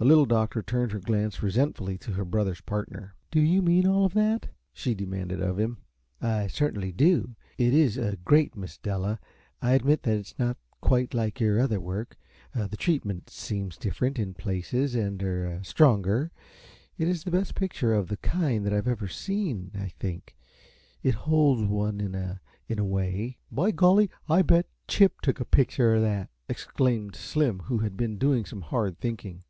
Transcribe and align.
The 0.00 0.04
Little 0.04 0.26
Doctor 0.26 0.62
turned 0.62 0.92
her 0.92 1.00
glance 1.00 1.42
resentfully 1.42 1.98
to 1.98 2.12
her 2.12 2.24
brother's 2.24 2.60
partner. 2.60 3.16
"Do 3.32 3.40
you 3.40 3.60
mean 3.62 3.84
all 3.84 4.08
that?" 4.10 4.46
she 4.72 4.94
demanded 4.94 5.40
of 5.42 5.58
him. 5.58 5.78
"I 6.22 6.46
certainly 6.46 6.92
do. 6.92 7.34
It 7.56 7.74
is 7.74 7.98
great, 8.24 8.54
Miss 8.56 8.78
Della. 8.78 9.18
I 9.60 9.72
admit 9.72 10.04
that 10.04 10.12
it 10.14 10.20
is 10.20 10.34
not 10.38 10.56
quite 10.80 11.14
like 11.14 11.40
your 11.40 11.58
other 11.58 11.80
work; 11.80 12.16
the 12.54 12.76
treatment 12.76 13.28
seems 13.28 13.76
different, 13.76 14.20
in 14.20 14.34
places, 14.34 14.94
and 14.94 15.20
er 15.20 15.58
stronger. 15.64 16.30
It 16.96 17.08
is 17.08 17.24
the 17.24 17.32
best 17.32 17.56
picture 17.56 17.92
of 17.92 18.06
the 18.06 18.18
kind 18.18 18.64
that 18.66 18.72
I 18.72 18.76
have 18.76 18.86
ever 18.86 19.08
seen, 19.08 19.72
I 19.74 19.88
think. 19.98 20.36
It 21.02 21.14
holds 21.26 21.64
one, 21.68 22.00
in 22.68 22.78
a 22.78 22.84
way" 22.84 23.38
"By 23.50 23.72
golly, 23.72 24.10
I 24.28 24.42
bet 24.42 24.68
Chip 24.86 25.20
took 25.22 25.40
a 25.40 25.44
pitcher 25.44 25.96
uh 25.96 26.00
that!" 26.02 26.30
exclaimed 26.48 27.16
Slim, 27.16 27.58
who 27.64 27.78
had 27.78 27.96
been 27.96 28.16
doing 28.16 28.44
some 28.44 28.60
hard 28.60 29.00
thinking. 29.00 29.42